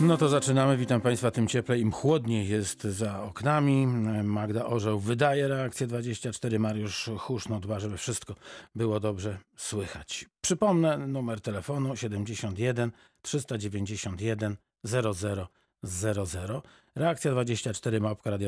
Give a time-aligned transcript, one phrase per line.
[0.00, 0.76] No to zaczynamy.
[0.76, 1.30] Witam Państwa.
[1.30, 3.86] Tym cieplej, im chłodniej jest za oknami.
[4.24, 6.58] Magda Orzeł wydaje reakcję 24.
[6.58, 8.34] Mariusz Huszno dba, żeby wszystko
[8.74, 10.26] było dobrze słychać.
[10.40, 12.92] Przypomnę numer telefonu 71
[13.22, 15.48] 391 00
[15.82, 16.62] 00.
[16.98, 18.38] Reakcja 24 małpka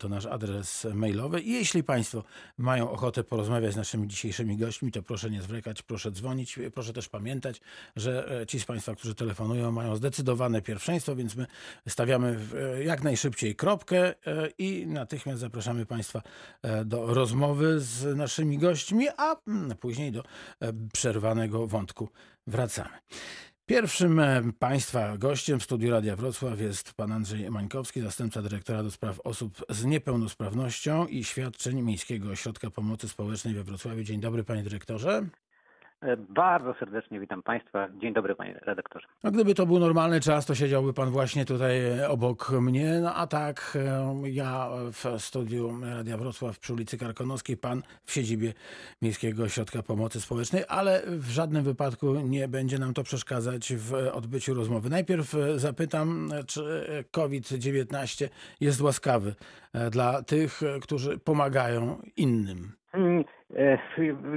[0.00, 1.40] to nasz adres mailowy.
[1.40, 2.24] I jeśli Państwo
[2.58, 6.58] mają ochotę porozmawiać z naszymi dzisiejszymi gośćmi, to proszę nie zwlekać, proszę dzwonić.
[6.74, 7.60] Proszę też pamiętać,
[7.96, 11.46] że e, ci z Państwa, którzy telefonują, mają zdecydowane pierwszeństwo, więc my
[11.88, 12.38] stawiamy
[12.76, 14.14] e, jak najszybciej kropkę e,
[14.58, 16.22] i natychmiast zapraszamy Państwa
[16.84, 20.24] do rozmowy z naszymi gośćmi, a mm, później do
[20.92, 22.08] przerwanego wątku
[22.46, 22.98] wracamy.
[23.70, 28.90] Pierwszym e, Państwa gościem w studiu Radia Wrocław jest pan Andrzej Mańkowski, zastępca dyrektora do
[28.90, 34.02] spraw osób z niepełnosprawnością i świadczeń Miejskiego Ośrodka Pomocy Społecznej we Wrocławiu.
[34.02, 35.26] Dzień dobry panie dyrektorze.
[36.02, 37.88] E, Bardzo serdecznie witam Państwa.
[38.00, 39.06] Dzień dobry, panie redaktorze.
[39.24, 43.14] No, gdyby to był normalny czas, to siedziałby pan właśnie tutaj e, obok mnie, no
[43.14, 48.52] a tak e, ja w studiu Radia Wrocław przy ulicy Karkonoskiej, pan w siedzibie
[49.02, 54.54] Miejskiego Ośrodka Pomocy Społecznej, ale w żadnym wypadku nie będzie nam to przeszkadzać w odbyciu
[54.54, 54.90] rozmowy.
[54.90, 58.28] Najpierw zapytam, czy COVID-19
[58.60, 59.34] jest łaskawy
[59.90, 62.72] dla tych, którzy pomagają innym.
[62.92, 63.24] Mm, e,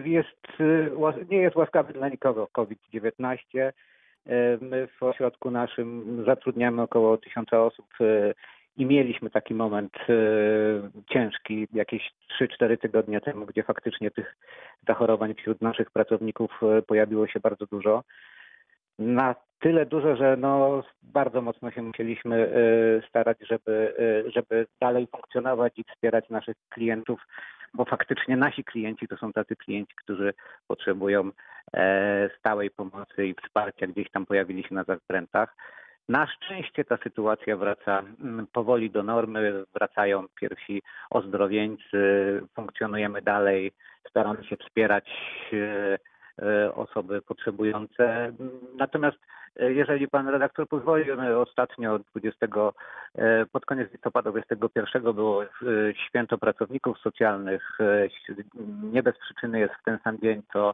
[0.05, 3.73] Jest, e, łas- nie jest łaskawy dla nikogo COVID-19.
[4.25, 8.33] E, My w ośrodku naszym zatrudniamy około tysiąca osób e,
[8.77, 9.93] i mieliśmy taki moment
[11.09, 12.11] ciężki jakieś
[12.41, 14.35] 3-4 tygodnie temu, gdzie faktycznie tych
[14.87, 18.03] zachorowań wśród naszych pracowników pojawiło się bardzo dużo.
[18.99, 22.51] Na tyle dużo, że no, bardzo mocno się musieliśmy
[23.09, 23.93] starać, żeby,
[24.35, 27.19] żeby dalej funkcjonować i wspierać naszych klientów,
[27.73, 30.33] bo faktycznie nasi klienci to są tacy klienci, którzy
[30.67, 31.31] potrzebują
[31.73, 35.55] e, stałej pomocy i wsparcia, gdzieś tam pojawili się na zakrętach.
[36.09, 43.71] Na szczęście ta sytuacja wraca mm, powoli do normy, wracają pierwsi ozdrowieńcy, funkcjonujemy dalej,
[44.09, 45.09] staramy się wspierać
[45.53, 45.97] e,
[46.45, 48.33] e, osoby potrzebujące.
[48.77, 49.17] Natomiast
[49.59, 52.47] jeżeli pan redaktor pozwoli, my ostatnio 20,
[53.15, 55.47] e, pod koniec listopada 21 było e,
[56.07, 57.77] święto pracowników socjalnych.
[57.79, 58.07] E,
[58.83, 60.73] Nie bez przyczyny jest w ten sam dzień to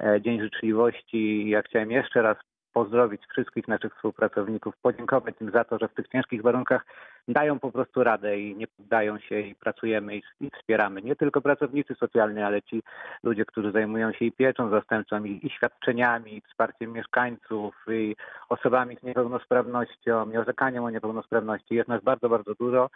[0.00, 1.48] e, Dzień Życzliwości.
[1.48, 2.36] Ja chciałem jeszcze raz
[2.72, 6.86] pozdrowić wszystkich naszych współpracowników, podziękować im za to, że w tych ciężkich warunkach
[7.28, 11.02] dają po prostu radę i nie poddają się i pracujemy i, i wspieramy.
[11.02, 12.82] Nie tylko pracownicy socjalni, ale ci
[13.22, 18.16] ludzie, którzy zajmują się i pieczą zastępczą, i, i świadczeniami, i wsparciem mieszkańców, i
[18.48, 21.74] osobami z niepełnosprawnością, i orzekaniem o niepełnosprawności.
[21.74, 22.90] Jest nas bardzo, bardzo dużo.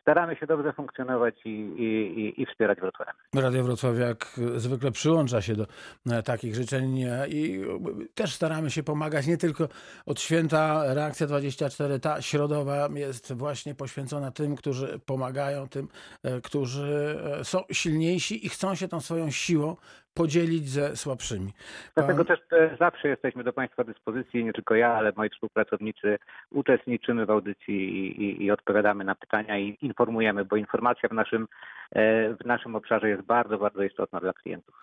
[0.00, 3.08] Staramy się dobrze funkcjonować i, i, i, wspierać Wrocław.
[3.34, 5.66] Radio Wrocław jak zwykle przyłącza się do
[6.10, 9.68] e, takich życzeń i e, też staramy się pomagać nie tylko
[10.06, 15.88] od święta Reakcja 24, ta środowa jest właśnie poświęcona tym, którzy pomagają, tym,
[16.22, 19.76] e, którzy są silniejsi i chcą się tą swoją siłą
[20.20, 21.52] podzielić ze słabszymi.
[21.94, 26.18] Dlatego Pan- też e, zawsze jesteśmy do Państwa dyspozycji, nie tylko ja, ale moi współpracownicy.
[26.50, 31.46] Uczestniczymy w audycji i, i, i odpowiadamy na pytania i informujemy, bo informacja w naszym,
[31.92, 34.74] e, w naszym obszarze jest bardzo, bardzo istotna dla klientów.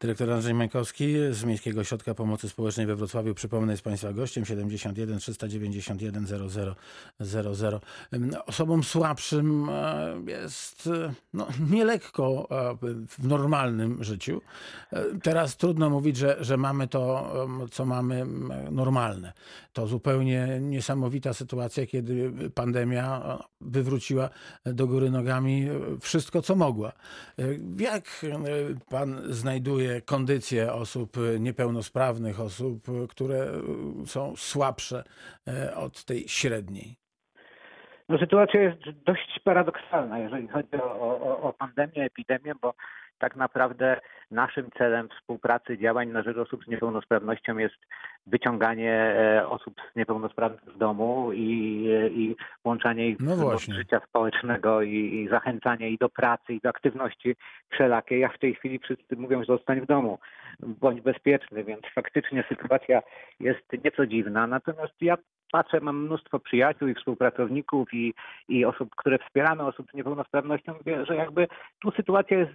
[0.00, 3.34] Dyrektor Andrzej Mańkowski z Miejskiego Ośrodka Pomocy Społecznej we Wrocławiu.
[3.34, 6.74] Przypomnę, jest Państwa gościem 71 391 00
[7.20, 7.80] 00.
[8.14, 10.88] Ym, Osobom słabszym e, jest
[11.34, 12.48] no, nielekko
[13.08, 14.40] w normalnym życiu.
[14.92, 17.32] E, Teraz trudno mówić, że, że mamy to,
[17.70, 18.24] co mamy
[18.70, 19.32] normalne.
[19.72, 24.28] To zupełnie niesamowita sytuacja, kiedy pandemia e, wywróciła
[24.64, 26.92] do góry nogami e, wszystko, co mogła.
[27.78, 28.26] Jak
[28.90, 33.46] pan znajduje kondycję osób niepełnosprawnych, osób, które
[34.06, 35.04] są słabsze
[35.76, 36.96] od tej średniej?
[38.08, 42.74] No, sytuacja jest dość paradoksalna, jeżeli chodzi o, o, o pandemię, epidemię, bo
[43.18, 44.00] tak naprawdę
[44.30, 47.74] naszym celem współpracy, działań na rzecz osób z niepełnosprawnością jest
[48.26, 54.94] wyciąganie e, osób niepełnosprawnych z domu i, i włączanie ich No do życia społecznego i,
[54.94, 57.36] i zachęcanie ich do pracy i do aktywności
[57.72, 58.20] wszelakiej.
[58.20, 60.18] Jak w tej chwili wszyscy mówią, że zostań w domu,
[60.60, 63.02] bądź bezpieczny, więc faktycznie sytuacja
[63.40, 64.46] jest nieco dziwna.
[64.46, 65.16] Natomiast ja
[65.52, 68.14] patrzę, mam mnóstwo przyjaciół i współpracowników i,
[68.48, 70.74] i osób, które wspieramy osób z niepełnosprawnością,
[71.08, 71.46] że jakby
[71.80, 72.52] tu sytuacja jest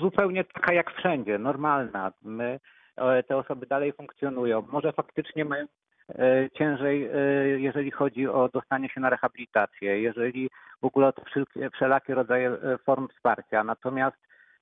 [0.00, 2.12] zupełnie taka jak wszędzie, normalna.
[2.22, 2.60] My,
[2.96, 4.64] e, te osoby dalej funkcjonują.
[4.72, 5.66] Może faktycznie mają
[6.08, 7.18] e, ciężej, e,
[7.60, 10.50] jeżeli chodzi o dostanie się na rehabilitację, jeżeli
[10.82, 13.64] w ogóle o te wszelkie, wszelakie rodzaje form wsparcia.
[13.64, 14.16] Natomiast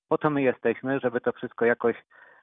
[0.08, 1.96] po to my jesteśmy, żeby to wszystko jakoś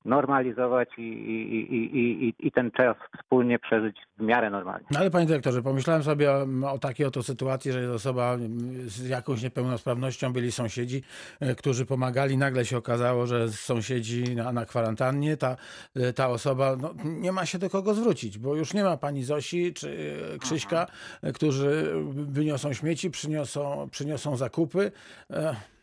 [0.05, 4.87] normalizować i, i, i, i, i ten czas wspólnie przeżyć w miarę normalnie.
[4.91, 8.37] No ale panie dyrektorze, pomyślałem sobie o, o takiej oto sytuacji, że jest osoba
[8.85, 11.03] z jakąś niepełnosprawnością, byli sąsiedzi,
[11.39, 15.55] e, którzy pomagali, nagle się okazało, że sąsiedzi na, na kwarantannie, ta,
[15.95, 19.23] e, ta osoba no, nie ma się do kogo zwrócić, bo już nie ma pani
[19.23, 20.87] Zosi czy e, Krzyśka,
[21.33, 24.91] którzy wyniosą śmieci, przyniosą, przyniosą zakupy.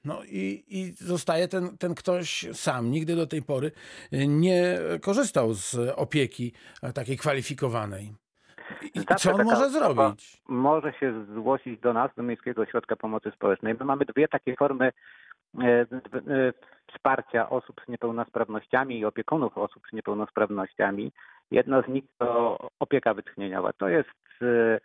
[0.05, 2.91] No i, i zostaje ten, ten ktoś sam.
[2.91, 3.71] Nigdy do tej pory
[4.13, 6.53] nie korzystał z opieki
[6.95, 8.15] takiej kwalifikowanej.
[8.95, 10.43] I co on może zrobić?
[10.49, 13.75] Może się zgłosić do nas, do Miejskiego Ośrodka Pomocy Społecznej.
[13.81, 14.93] My mamy dwie takie formy
[15.63, 15.87] e, e,
[16.95, 21.13] wsparcia osób z niepełnosprawnościami i opiekunów osób z niepełnosprawnościami.
[21.51, 23.73] Jedna z nich to opieka wytchnieniowa.
[23.73, 24.09] To jest
[24.43, 24.81] e,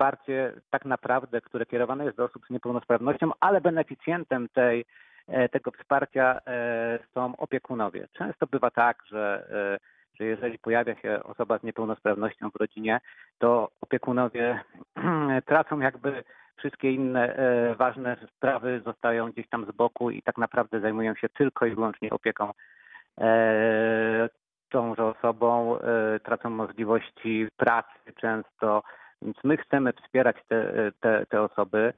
[0.00, 4.84] wsparcie tak naprawdę, które kierowane jest do osób z niepełnosprawnością, ale beneficjentem tej,
[5.28, 8.08] e, tego wsparcia e, są opiekunowie.
[8.12, 9.78] Często bywa tak, że, e,
[10.18, 13.00] że jeżeli pojawia się osoba z niepełnosprawnością w rodzinie,
[13.38, 14.60] to opiekunowie
[15.46, 16.24] tracą jakby
[16.56, 17.36] wszystkie inne
[17.78, 22.10] ważne sprawy, zostają gdzieś tam z boku i tak naprawdę zajmują się tylko i wyłącznie
[22.10, 22.52] opieką
[24.68, 25.78] tąże osobą,
[26.24, 28.82] tracą możliwości pracy często,
[29.22, 31.92] więc my chcemy wspierać te, te, te osoby.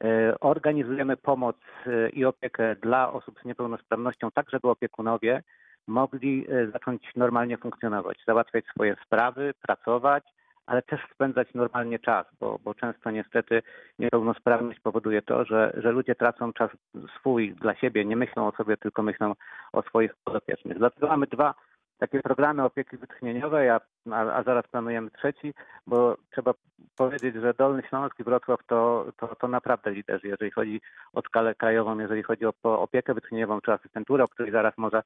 [0.00, 5.42] E, organizujemy pomoc e, i opiekę dla osób z niepełnosprawnością, tak żeby opiekunowie
[5.86, 10.24] mogli e, zacząć normalnie funkcjonować, załatwiać swoje sprawy, pracować,
[10.66, 13.62] ale też spędzać normalnie czas, bo, bo często niestety
[13.98, 16.70] niepełnosprawność powoduje to, że, że ludzie tracą czas
[17.18, 19.34] swój dla siebie, nie myślą o sobie, tylko myślą
[19.72, 20.78] o swoich podopiecznych.
[20.78, 21.54] Dlatego mamy dwa
[22.02, 25.54] takie programy opieki wytchnieniowej, a, a, a, zaraz planujemy trzeci,
[25.86, 26.54] bo trzeba
[26.96, 30.80] powiedzieć, że Dolny Śląsk i Wrocław to, to, to naprawdę liderzy, jeżeli chodzi
[31.12, 35.02] o skalę krajową, jeżeli chodzi o, o opiekę wytchnieniową czy asystenturę, o której zaraz może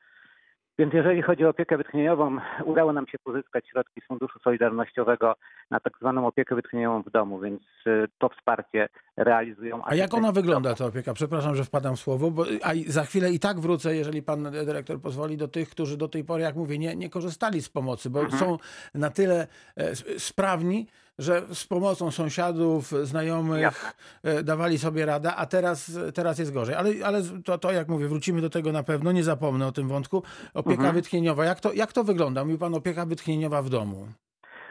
[0.79, 5.37] więc jeżeli chodzi o opiekę wytchnieniową, udało nam się pozyskać środki z Funduszu Solidarnościowego
[5.71, 9.83] na tak zwaną opiekę wytchnieniową w domu, więc y, to wsparcie realizują.
[9.85, 11.15] A jak ona wygląda, ta opieka?
[11.15, 15.01] Przepraszam, że wpadam w słowo, bo a za chwilę i tak wrócę, jeżeli pan dyrektor
[15.01, 18.21] pozwoli, do tych, którzy do tej pory, jak mówię, nie, nie korzystali z pomocy, bo
[18.21, 18.41] mhm.
[18.41, 18.59] są
[18.95, 19.47] na tyle
[19.77, 20.87] e, sprawni,
[21.19, 23.91] że z pomocą sąsiadów, znajomych Jasne.
[24.23, 26.75] E, dawali sobie radę, a teraz, teraz jest gorzej.
[26.75, 29.89] Ale, ale to, to, jak mówię, wrócimy do tego na pewno, nie zapomnę o tym
[29.89, 30.23] wątku.
[30.55, 30.95] Opieka mhm.
[30.95, 32.45] wytchnieniowa, jak to, jak to wygląda?
[32.45, 34.07] Mówił pan opieka wytchnieniowa w domu.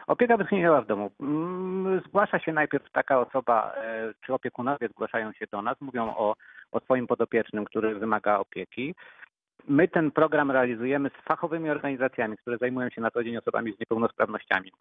[0.06, 1.10] Opieka wytchnieniowa w domu.
[1.20, 6.34] Mm, zgłasza się najpierw taka osoba, e, czy opiekunowie zgłaszają się do nas, mówią o,
[6.72, 8.94] o swoim podopiecznym, który wymaga opieki.
[9.68, 13.80] My ten program realizujemy z fachowymi organizacjami, które zajmują się na co dzień osobami z
[13.80, 14.72] niepełnosprawnościami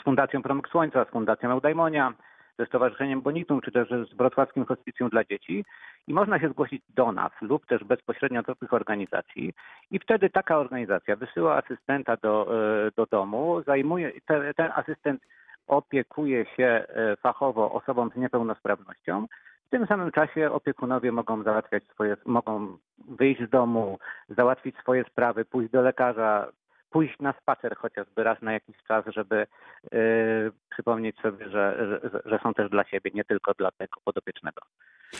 [0.00, 2.12] z Fundacją Promyk Słońca, z Fundacją Eudajmonia,
[2.58, 5.64] ze Stowarzyszeniem Bonitum, czy też z Wrocławskim Hospicjum dla Dzieci
[6.06, 9.52] i można się zgłosić do nas lub też bezpośrednio do tych organizacji
[9.90, 12.46] i wtedy taka organizacja wysyła asystenta do,
[12.86, 15.22] e, do domu, zajmuje, te, ten asystent
[15.66, 19.26] opiekuje się e, fachowo osobą z niepełnosprawnością.
[19.66, 22.76] W tym samym czasie opiekunowie mogą załatwiać swoje, mogą
[23.08, 23.98] wyjść z domu,
[24.28, 26.48] załatwić swoje sprawy, pójść do lekarza,
[26.92, 29.46] pójść na spacer chociażby raz na jakiś czas, żeby
[29.94, 34.60] y, przypomnieć sobie, że, że, że, są też dla siebie, nie tylko dla tego podopiecznego.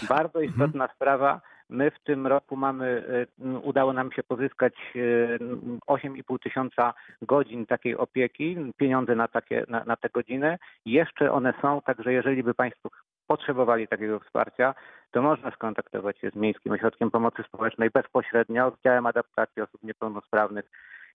[0.09, 0.45] Bardzo mhm.
[0.45, 0.97] istotna mhm.
[0.97, 1.41] sprawa.
[1.69, 3.05] My w tym roku mamy,
[3.41, 9.85] y, udało nam się pozyskać 8,5 y, tysiąca godzin takiej opieki, pieniądze na, takie, na,
[9.85, 10.59] na te godziny.
[10.87, 12.89] Jeszcze one są, także jeżeli by Państwo
[13.27, 14.75] potrzebowali takiego wsparcia,
[15.11, 20.65] to można skontaktować się z Miejskim Ośrodkiem Pomocy Społecznej bezpośrednio, z działem adaptacji osób niepełnosprawnych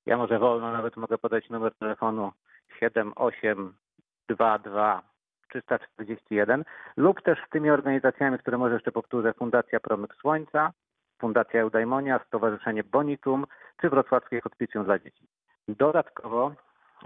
[0.06, 2.32] ja może wolno nawet mogę podać numer telefonu
[2.80, 5.02] 7822
[5.50, 6.64] 341
[6.98, 10.74] lub też z tymi organizacjami, które może jeszcze powtórzę, Fundacja Promyk Słońca,
[11.20, 13.46] Fundacja Eudajmonia, Stowarzyszenie Bonitum
[13.82, 15.28] czy Wrocławskie Hospicjum dla Dzieci.
[15.68, 16.52] Dodatkowo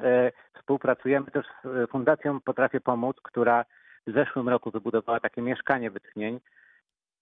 [0.04, 3.66] e, współpracujemy też z Fundacją Potrafię Pomóc, która
[4.08, 6.40] w zeszłym roku wybudowała takie mieszkanie wytchnień,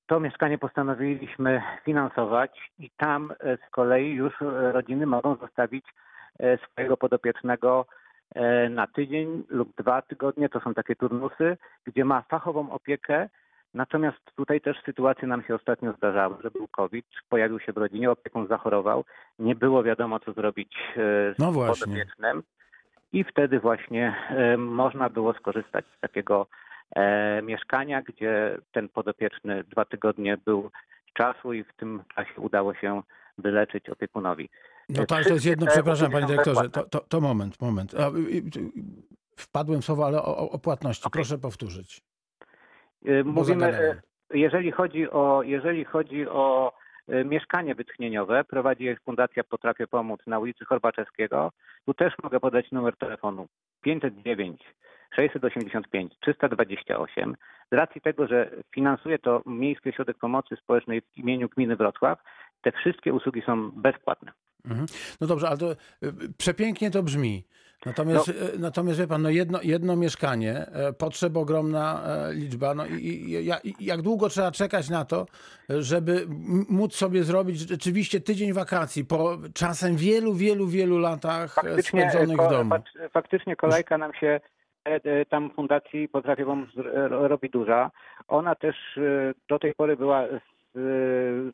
[0.10, 5.86] to mieszkanie postanowiliśmy finansować i tam e, z kolei już e, rodziny mogą zostawić
[6.40, 7.86] e, swojego podopiecznego
[8.70, 10.50] na tydzień lub dwa tygodnie.
[10.50, 13.30] To są takie turnusy, gdzie ma fachową opiekę.
[13.74, 18.12] Natomiast tutaj też sytuacje nam się ostatnio zdarzały, że był COVID, pojawił się w rodzinie,
[18.12, 19.06] opiekun zachorował,
[19.40, 20.76] nie było wiadomo, co zrobić
[21.36, 22.44] z no podopiecznym.
[23.14, 24.16] I wtedy właśnie
[24.58, 26.48] można było skorzystać z takiego
[27.44, 30.72] mieszkania, gdzie ten podopieczny dwa tygodnie był
[31.14, 33.02] czasu i w tym czasie udało się
[33.38, 34.50] wyleczyć opiekunowi.
[34.90, 37.96] No tak, to jest jedno, przepraszam panie dyrektorze, to, to, to moment, moment.
[39.38, 41.12] Wpadłem w słowo, ale o, o płatności, okay.
[41.12, 42.02] proszę powtórzyć.
[43.08, 44.02] Y, mówimy,
[44.34, 46.74] jeżeli chodzi o, jeżeli chodzi o
[47.08, 48.44] e, mieszkanie wytchnieniowe.
[48.44, 51.52] Prowadzi je Fundacja Potrafię Pomóc na ulicy Chorbaczewskiego.
[51.86, 53.48] Tu też mogę podać numer telefonu
[53.82, 54.62] 509
[55.16, 57.36] 685 328.
[57.72, 62.20] Z racji tego, że finansuje to Miejski Ośrodek Pomocy Społecznej w imieniu gminy Wrocław,
[62.62, 64.32] te wszystkie usługi są bezpłatne.
[64.66, 64.86] Mhm.
[65.22, 65.76] No dobrze, ale to y,
[66.38, 67.44] przepięknie to brzmi.
[67.86, 72.02] Natomiast, y, natomiast wie pan, no jedno, jedno mieszkanie, e, potrzeb ogromna
[72.32, 72.74] liczba.
[72.74, 73.50] No i, i,
[73.82, 75.26] i jak długo trzeba czekać na to,
[75.70, 76.26] żeby
[76.70, 82.50] móc sobie zrobić rzeczywiście tydzień wakacji po czasem wielu, wielu, wielu latach Faktycznie, spędzonych w
[82.50, 82.70] domu?
[82.70, 84.40] fak- faktycznie kolejka nam się
[85.30, 87.92] tam fundacji Potrafię Pomóc r- robi duża.
[88.28, 90.30] Ona też e, do tej pory była e,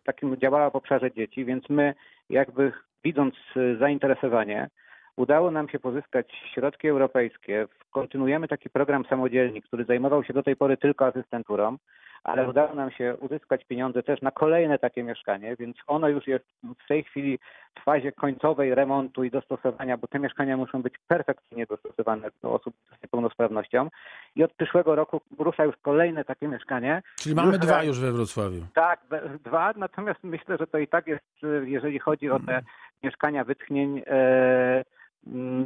[0.04, 1.94] takim działała w obszarze dzieci, więc my
[2.30, 2.72] jakby
[3.04, 4.70] widząc e, zainteresowanie
[5.18, 7.68] udało nam się pozyskać środki europejskie.
[7.92, 11.78] Kontynuujemy taki program samodzielny, który zajmował się do tej pory tylko asystenturą,
[12.24, 16.46] ale udało nam się uzyskać pieniądze też na kolejne takie mieszkanie, więc ono już jest
[16.84, 17.40] w tej chwili
[17.80, 22.76] w fazie końcowej remontu i dostosowania, bo te mieszkania muszą być perfekcyjnie dostosowane do osób
[23.00, 23.90] z niepełnosprawnością.
[24.36, 27.02] I od przyszłego roku rusza już kolejne takie mieszkanie.
[27.16, 28.62] Czyli mamy dwa już we Wrocławiu.
[28.74, 29.00] Tak,
[29.44, 31.26] dwa, natomiast myślę, że to i tak jest,
[31.64, 32.62] jeżeli chodzi o te
[33.04, 34.84] mieszkania wytchnień, e,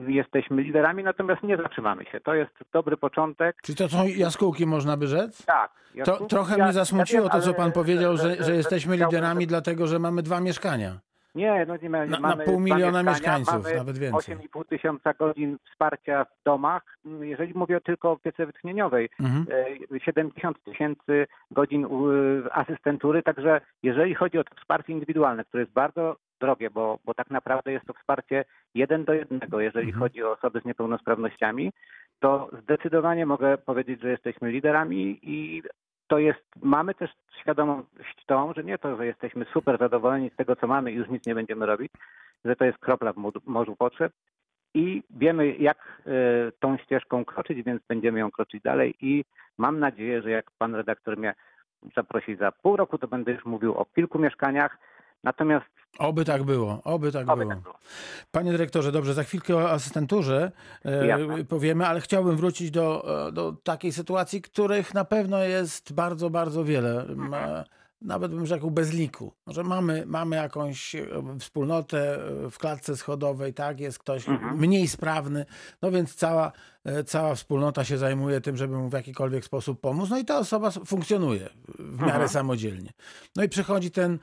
[0.07, 2.19] jesteśmy liderami, natomiast nie zatrzymamy się.
[2.19, 3.57] To jest dobry początek.
[3.63, 5.45] Czyli to są jaskółki, można by rzec?
[5.45, 5.71] Tak.
[6.05, 9.17] To, trochę ja- mnie zasmuciło ja to, wiem, co pan powiedział, że, że jesteśmy chciałbym,
[9.17, 10.99] liderami, dlatego że mamy dwa mieszkania.
[11.35, 14.35] Nie, no nie ma, Na- na mamy pół dwa miliona mieszkańców, mamy nawet więcej.
[14.35, 16.83] 8,5 tysiąca godzin wsparcia w domach.
[17.21, 19.45] Jeżeli mówię tylko o opiece wytchnieniowej, Mhm.
[19.95, 21.87] e, 70 tysięcy godzin
[22.51, 27.29] asystentury, także jeżeli chodzi o to wsparcie indywidualne, które jest bardzo drogie, bo, bo tak
[27.29, 29.99] naprawdę jest to wsparcie jeden do jednego, jeżeli Mhm.
[29.99, 31.71] chodzi o osoby z niepełnosprawnościami,
[32.19, 35.63] to zdecydowanie mogę powiedzieć, że jesteśmy liderami i
[36.07, 40.55] to jest, mamy też świadomość tą, że nie to, że jesteśmy super zadowoleni z tego,
[40.55, 41.91] co mamy i już nic nie będziemy robić,
[42.45, 44.13] że to jest kropla w morzu potrzeb
[44.73, 46.11] i wiemy, jak e,
[46.59, 49.25] tą ścieżką kroczyć, więc będziemy ją kroczyć dalej i
[49.57, 51.33] mam nadzieję, że jak pan redaktor mnie
[51.95, 54.77] zaprosi za pół roku, to będę już mówił o kilku mieszkaniach,
[55.23, 55.65] natomiast
[55.99, 57.49] Oby tak było, oby tak oby było.
[57.55, 57.75] tak było.
[58.31, 60.51] Panie dyrektorze, dobrze, za chwilkę o asystenturze
[60.85, 61.43] e, Jasne.
[61.45, 66.63] powiemy, ale chciałbym wrócić do, e, do takiej sytuacji, których na pewno jest bardzo, bardzo
[66.63, 67.05] wiele.
[67.15, 67.63] Ma,
[68.01, 71.05] nawet bym rzekł bez liku, że mamy, mamy jakąś e,
[71.39, 72.19] wspólnotę
[72.51, 74.57] w klatce schodowej, tak, jest ktoś Mhm.
[74.59, 75.45] mniej sprawny,
[75.81, 76.51] no więc cała,
[77.05, 80.71] cała wspólnota się zajmuje tym, żeby mu w jakikolwiek sposób pomóc, no i ta osoba
[80.71, 81.49] funkcjonuje
[81.79, 82.29] w miarę Mhm.
[82.29, 82.89] samodzielnie.
[83.35, 84.19] No i przychodzi ten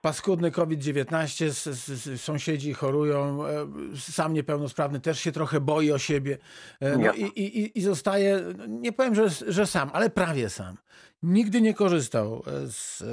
[0.00, 5.98] paskudny COVID-19, s- s- s- sąsiedzi chorują, e, sam niepełnosprawny też się trochę boi o
[5.98, 6.38] siebie.
[6.80, 10.76] E, No i, i, i zostaje, no, nie powiem, że, że sam, ale prawie sam.
[11.22, 13.04] Nigdy nie korzystał e, z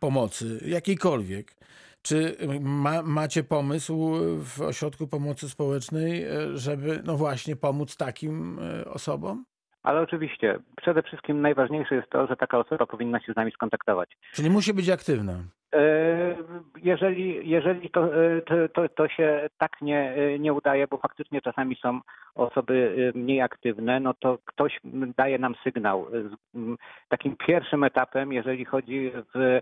[0.00, 1.54] pomocy jakiejkolwiek.
[2.02, 4.10] Czy ma, macie pomysł
[4.44, 6.24] w Ośrodku Pomocy Społecznej,
[6.54, 9.44] żeby no właśnie pomóc takim osobom?
[9.82, 14.16] Ale oczywiście, przede wszystkim najważniejsze jest to, że taka osoba powinna się z nami skontaktować.
[14.32, 15.44] Czyli musi być aktywna.
[15.74, 16.36] E,
[16.82, 21.40] Jeżeli, jeżeli to, e, to, to, to się tak nie, e, nie udaje, bo faktycznie
[21.42, 22.00] czasami są
[22.34, 24.80] osoby mniej aktywne, no to ktoś
[25.16, 26.06] daje nam sygnał.
[27.08, 29.60] Takim pierwszym etapem, jeżeli chodzi w,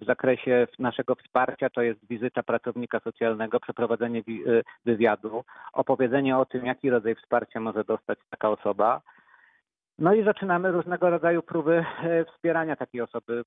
[0.00, 4.44] w zakresie naszego wsparcia, to jest wizyta pracownika socjalnego, przeprowadzenie wi-
[4.84, 9.00] wywiadu, opowiedzenie o tym, jaki rodzaj wsparcia może dostać taka osoba.
[10.02, 13.44] No i zaczynamy różnego rodzaju próby e, wspierania takiej osoby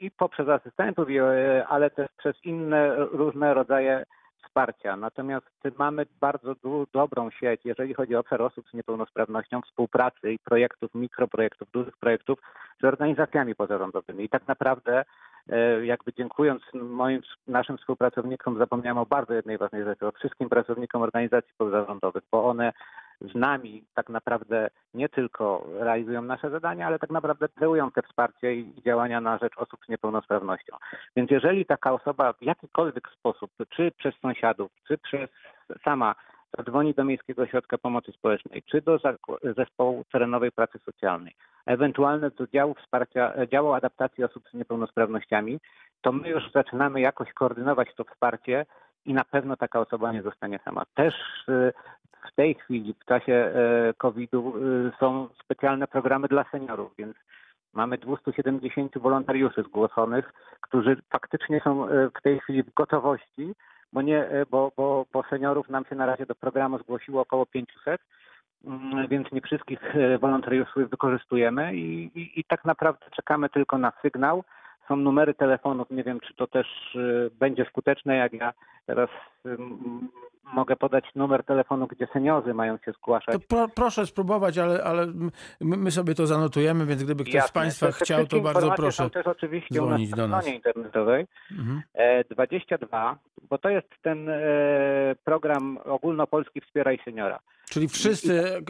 [0.00, 4.04] i poprzez asystentów, e, ale też przez inne różne rodzaje
[4.44, 4.96] wsparcia.
[4.96, 5.46] Natomiast
[5.78, 6.54] mamy bardzo
[6.92, 12.38] dobrą sieć, jeżeli chodzi o obszar osób z niepełnosprawnością, współpracy i projektów, mikroprojektów, dużych projektów
[12.80, 14.24] z organizacjami pozarządowymi.
[14.24, 15.04] I tak naprawdę
[15.48, 21.02] e, jakby dziękując moim, naszym współpracownikom, zapomniałem o bardzo jednej ważnej rzeczy, o wszystkim pracownikom
[21.02, 22.72] organizacji pozarządowych, bo one
[23.20, 28.54] z nami tak naprawdę nie tylko realizują nasze zadania, ale tak naprawdę kreują te wsparcie
[28.54, 30.76] i działania na rzecz osób z niepełnosprawnością.
[31.16, 35.30] Więc jeżeli taka osoba w jakikolwiek sposób, czy przez sąsiadów, czy przez
[35.84, 36.14] sama
[36.58, 38.98] zadzwoni do Miejskiego Ośrodka Pomocy Społecznej, czy do
[39.56, 41.34] zespołu terenowej pracy socjalnej,
[41.66, 45.60] ewentualnie do działu wsparcia, działu adaptacji osób z niepełnosprawnościami,
[46.00, 48.66] to my już zaczynamy jakoś koordynować to wsparcie
[49.06, 50.84] i na pewno taka osoba nie zostanie sama.
[50.94, 51.14] Też
[51.48, 51.72] y,
[52.32, 57.16] w tej chwili, w czasie e, COVID-u y, są specjalne programy dla seniorów, więc
[57.72, 61.86] mamy 270 wolontariuszy zgłoszonych, którzy faktycznie są
[62.18, 63.54] w tej chwili w gotowości,
[63.92, 68.00] bo, nie, bo, bo, bo seniorów nam się na razie do programu zgłosiło około 500,
[68.64, 69.80] mm, więc nie wszystkich
[70.20, 74.44] wolontariuszy wykorzystujemy i, i, i tak naprawdę czekamy tylko na sygnał
[74.88, 75.90] są numery telefonów.
[75.90, 76.66] Nie wiem, czy to też
[76.96, 78.52] y, będzie skuteczne, jak ja
[78.86, 79.08] teraz
[79.46, 79.56] y,
[80.54, 83.34] mogę podać numer telefonu, gdzie seniorzy mają się zgłaszać.
[83.34, 85.06] To pro, proszę spróbować, ale, ale
[85.60, 87.60] my, sobie to zanotujemy, więc gdyby ktoś z Jasne.
[87.60, 89.02] Państwa Te- te chciał, to bardzo proszę.
[89.02, 90.40] Są też oczywiście u nas dzwonić na nas.
[90.40, 91.26] stronie internetowej.
[91.50, 91.82] Mhm.
[91.94, 93.18] E, 22,
[93.50, 94.40] bo to jest ten e,
[95.24, 97.40] program ogólnopolski Wspieraj Seniora.
[97.70, 98.62] Czyli wszyscy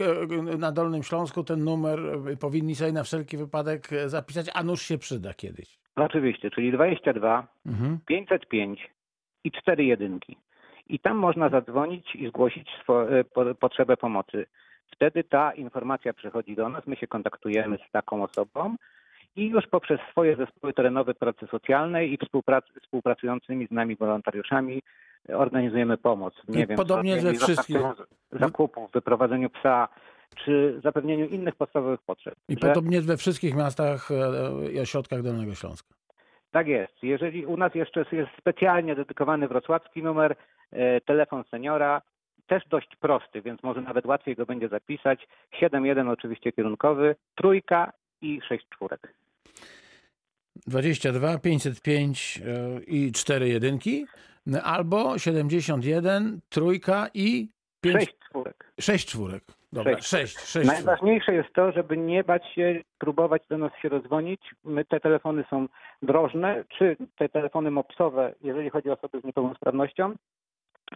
[0.51, 1.99] e, na Dolnym Śląsku ten numer
[2.31, 5.79] e, powinni sobie na wszelki wypadek e, zapisać, a nuż się przyda kiedyś.
[6.05, 7.99] Oczywiście, czyli 22, Mhm.
[8.05, 8.89] 505
[9.43, 10.37] i 4 jedynki.
[10.87, 14.45] I tam można zadzwonić i zgłosić swo, e, po, potrzebę pomocy.
[14.91, 18.75] Wtedy ta informacja przychodzi do nas, my się kontaktujemy z taką osobą
[19.35, 24.81] i już poprzez swoje zespoły terenowe pracy socjalnej i współprac, współpracującymi z nami wolontariuszami
[25.29, 26.33] e, organizujemy pomoc.
[26.47, 29.87] Nie wiem, podobnie organizacji wszystkich- zakupów, wyprowadzeniu psa,
[30.35, 32.35] czy zapewnieniu innych podstawowych potrzeb.
[32.49, 35.95] I Że- podobnie we wszystkich miastach e, i ośrodkach Dolnego Śląska.
[36.51, 36.93] Tak jest.
[37.03, 40.35] Jeżeli u nas jeszcze jest specjalnie dedykowany wrocławski numer,
[40.71, 42.01] e, telefon seniora,
[42.47, 45.27] też dość prosty, więc może nawet łatwiej go będzie zapisać.
[45.61, 49.13] 7.1 oczywiście kierunkowy, trójka i 6 czwórek.
[50.67, 54.05] 22, 505 e, i 4 jedynki,
[54.63, 57.49] albo 71, trójka i
[57.81, 58.71] 5, 6 czwórek.
[58.79, 59.43] 6 czwórek.
[59.73, 60.07] Dobra, Sześć.
[60.11, 60.67] 6, 6 czwórek.
[60.67, 64.41] Najważniejsze jest to, żeby nie bać się, próbować do nas się rozdzwonić.
[64.63, 65.67] My te telefony są
[66.01, 70.13] drożne, czy te telefony mopsowe, jeżeli chodzi o osoby z niepełnosprawnością,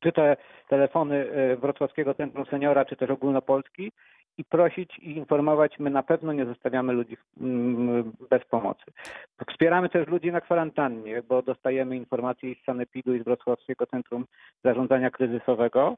[0.02, 0.38] czy te
[0.70, 3.92] telefony e, Wrocławskiego Centrum Seniora, czy też ogólnopolski
[4.38, 8.84] i prosić i informować, my na pewno nie zostawiamy ludzi mm, bez pomocy.
[9.50, 14.26] Wspieramy też ludzi na kwarantannie, bo dostajemy informacje i z Sanepidu i z Wrocławskiego Centrum
[14.64, 15.98] Zarządzania Kryzysowego.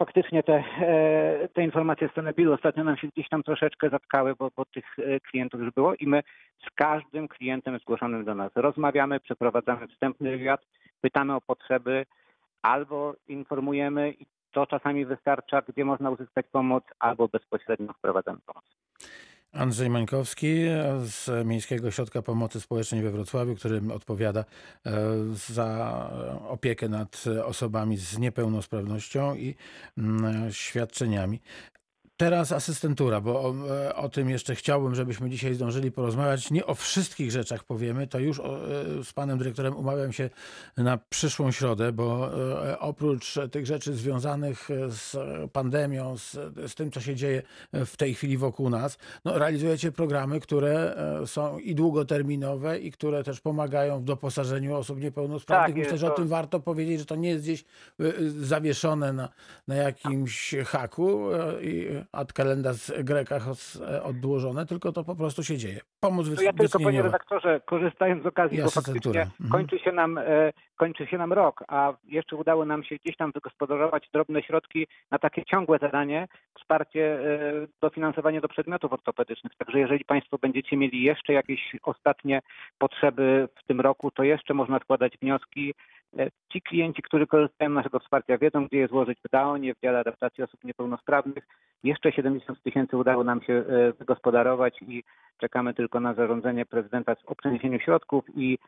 [0.00, 4.50] Faktycznie te, e, te informacje z Sanepidu ostatnio nam się gdzieś tam troszeczkę zatkały, bo,
[4.56, 6.22] bo tych e, klientów już było i my
[6.66, 10.60] z każdym klientem zgłoszonym do nas rozmawiamy, przeprowadzamy wstępny wywiad,
[11.00, 12.06] pytamy o potrzeby,
[12.62, 18.64] albo informujemy i to czasami wystarcza, gdzie można uzyskać pomoc, albo bezpośrednio wprowadzamy pomoc.
[19.52, 20.64] Andrzej Mańkowski
[21.04, 24.44] z Miejskiego Ośrodka Pomocy Społecznej we Wrocławiu, który odpowiada
[24.86, 24.92] e,
[25.34, 26.10] za
[26.48, 29.54] opiekę nad osobami z niepełnosprawnością i
[29.98, 31.40] mm, świadczeniami.
[32.20, 36.50] Teraz asystentura, bo o, e, o tym jeszcze chciałbym, żebyśmy dzisiaj zdążyli porozmawiać.
[36.50, 38.56] Nie o wszystkich rzeczach powiemy, to już o,
[38.98, 40.30] e, z panem dyrektorem umawiam się
[40.76, 42.30] na przyszłą środę, bo
[42.68, 45.16] e, oprócz tych rzeczy związanych z
[45.52, 46.32] pandemią, z,
[46.66, 51.58] z tym, co się dzieje w tej chwili wokół nas, no, realizujecie programy, które są
[51.58, 55.76] i długoterminowe, i które też pomagają w doposażeniu osób niepełnosprawnych.
[55.76, 57.64] Tak, Myślę, że o to- tym warto powiedzieć, że to nie jest gdzieś
[58.26, 59.28] zawieszone na,
[59.68, 61.20] na jakimś haku
[61.62, 65.80] i ad calendas grecas e, odłożone, tylko to po prostu się dzieje.
[66.00, 69.50] Pomoc No ja tylko, panie redaktorze, korzystając z okazji, bo faktycznie Mhm.
[69.50, 73.32] kończy się, nam, e, kończy się nam rok, a jeszcze udało nam się gdzieś tam
[73.32, 79.52] wygospodarować drobne środki na takie ciągłe zadanie, wsparcie, e, dofinansowanie do przedmiotów ortopedycznych.
[79.58, 82.40] Także jeżeli Państwo będziecie mieli jeszcze jakieś ostatnie
[82.78, 85.74] potrzeby w tym roku, to jeszcze można składać wnioski.
[86.18, 89.80] E, Ci klienci, którzy korzystają z naszego wsparcia, wiedzą, gdzie je złożyć w Downie, w
[89.80, 91.46] dziale adaptacji osób niepełnosprawnych.
[91.84, 95.02] Jeszcze 70 tysięcy udało nam się e, wygospodarować i
[95.38, 98.58] czekamy tylko na zarządzenie prezydenta o przeniesieniu środków i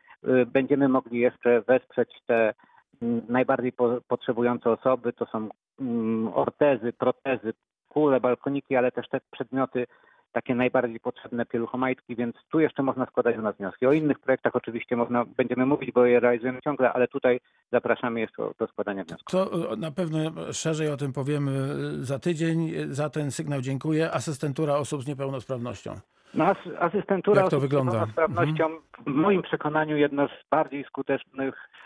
[0.47, 2.53] będziemy mogli jeszcze wesprzeć te
[3.01, 5.13] mm, najbardziej po, potrzebujące osoby.
[5.13, 7.53] To są mm, ortezy, protezy,
[7.89, 9.85] kule, balkoniki, ale też te przedmioty
[10.33, 13.85] takie najbardziej potrzebne pieluchomajtki, więc tu jeszcze można składać u nas wnioski.
[13.85, 17.39] O innych projektach oczywiście można, będziemy mówić, bo je realizujemy ciągle, ale tutaj
[17.71, 19.31] zapraszamy jeszcze do składania wniosków.
[19.31, 20.19] To e, na pewno
[20.53, 22.71] szerzej o tym powiemy e, za tydzień.
[22.89, 24.11] Za ten sygnał dziękuję.
[24.11, 25.91] Asystentura osób z niepełnosprawnością.
[26.33, 27.91] No, as- asystentura Jak to osób z wygląda?
[27.91, 28.69] niepełnosprawnością
[29.07, 31.82] w moim przekonaniu jedna z bardziej skutecznych e,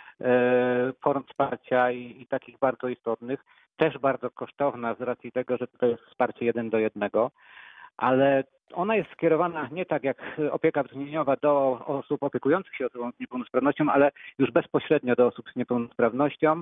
[1.01, 3.45] form wsparcia i, i takich bardzo istotnych,
[3.77, 7.31] też bardzo kosztowna z racji tego, że to jest wsparcie jeden do jednego,
[7.97, 10.17] ale ona jest skierowana nie tak jak
[10.51, 15.55] opieka wytchnieniowa do osób opiekujących się osobą z niepełnosprawnością, ale już bezpośrednio do osób z
[15.55, 16.61] niepełnosprawnością,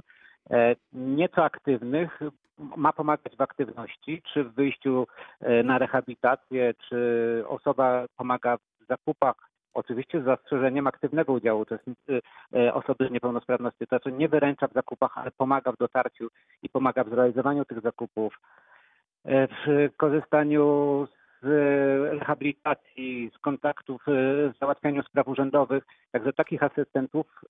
[0.50, 2.20] e, nieco aktywnych,
[2.58, 5.08] ma pomagać w aktywności, czy w wyjściu
[5.42, 9.36] e, na rehabilitację, czy osoba pomaga w zakupach,
[9.76, 12.22] oczywiście z zastrzeżeniem aktywnego udziału uczestnicy,
[12.56, 16.28] e, osoby z niepełnosprawnością, to znaczy nie wyręcza w zakupach, ale pomaga w dotarciu
[16.64, 18.40] i pomaga w zrealizowaniu tych zakupów,
[19.26, 21.08] e, w korzystaniu
[21.42, 21.48] z
[22.20, 25.84] rehabilitacji, z kontaktów, w załatwianiu spraw urzędowych.
[26.12, 27.42] Także takich asystentów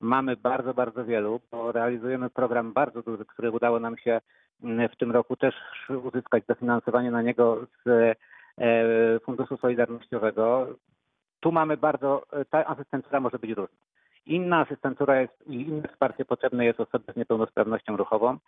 [0.00, 4.20] mamy bardzo, bardzo wielu, bo realizujemy program bardzo duży, który udało nam się
[4.92, 5.54] w tym roku też
[6.04, 8.16] uzyskać dofinansowanie na niego z
[9.24, 10.66] Funduszu Solidarnościowego.
[11.40, 13.76] Tu mamy bardzo, ta asystentura może być różna.
[14.26, 18.38] Inna asystentura jest i inne wsparcie potrzebne jest osobie z niepełnosprawnością ruchową,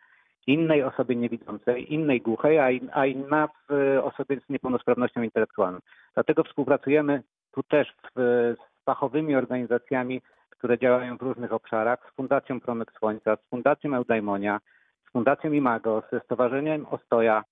[0.46, 5.78] innej osobie niewidzącej, innej głuchej, a, in, a inna w osobie z niepełnosprawnością intelektualną.
[6.14, 12.60] Dlatego współpracujemy tu też w, z fachowymi organizacjami, które działają w różnych obszarach, z Fundacją
[12.60, 14.60] Promyk Słońca, z Fundacją Eudaimonia,
[15.08, 17.44] z Fundacją Imago, ze Stowarzyszeniem Ostoja,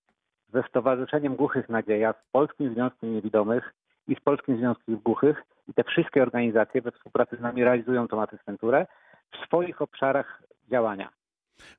[0.53, 3.75] ze Stowarzyszeniem Głuchych Nadzieja, z Polskim Związkiem Niewidomych
[4.11, 5.43] i z Polskim Związkiem Głuchych.
[5.69, 8.87] I te wszystkie organizacje we współpracy z nami realizują tą asystenturę
[9.33, 11.09] w swoich obszarach działania.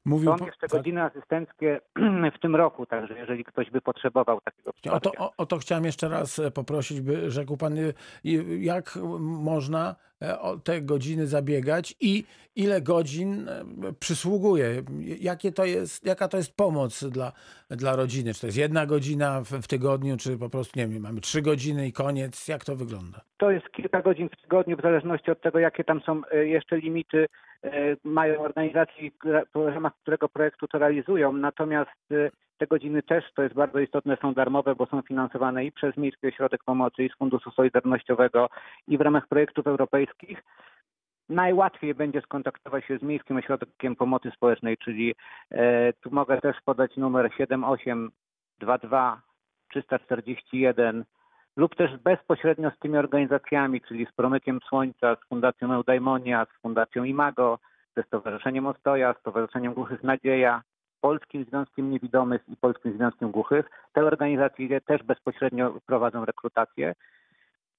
[0.05, 0.69] Mówił Są jeszcze tak.
[0.69, 1.81] godziny asystenckie
[2.35, 4.99] w tym roku, także jeżeli ktoś by potrzebował takiego O wsparcia.
[4.99, 7.81] to, o, o to chciałem jeszcze raz e, poprosić, by rzekł Pan, e,
[8.59, 9.95] jak można
[10.39, 12.23] o te godziny zabiegać i
[12.55, 13.63] ile godzin e,
[13.99, 14.83] przysługuje?
[15.19, 17.31] Jakie to jest, jaka to jest pomoc dla,
[17.69, 18.33] dla rodziny?
[18.33, 21.41] Czy to jest jedna godzina w, w tygodniu, czy po prostu, nie wiem, mamy trzy
[21.41, 22.47] godziny i koniec?
[22.47, 23.21] Jak to wygląda?
[23.37, 26.77] To jest kilka godzin w tygodniu, w zależności od tego, jakie tam są e, jeszcze
[26.77, 27.25] limity,
[27.63, 27.69] e,
[28.03, 29.11] mają organizacje,
[29.55, 31.33] w ramach którego projektu to realizują.
[31.33, 32.29] Natomiast e,
[32.61, 36.27] te godziny też, to jest bardzo istotne, są darmowe, bo są finansowane i przez Miejski
[36.27, 38.49] Ośrodek Pomocy, i z Funduszu Solidarnościowego,
[38.87, 40.43] i w ramach projektów europejskich.
[41.29, 45.15] Najłatwiej będzie skontaktować się z Miejskim Ośrodkiem Pomocy Społecznej, czyli
[45.51, 49.21] e, tu mogę też podać numer 7822
[49.69, 51.05] 341
[51.55, 57.03] lub też bezpośrednio z tymi organizacjami, czyli z Promykiem Słońca, z Fundacją Eudaimonia, z Fundacją
[57.03, 57.59] Imago,
[57.97, 60.61] ze Stowarzyszeniem Ostoja, Stowarzyszeniem Głuchych Nadzieja,
[61.01, 63.69] Polskim Związkiem Niewidomych i Polskim Związkiem Głuchych.
[63.93, 66.93] Te organizacje też bezpośrednio prowadzą rekrutację.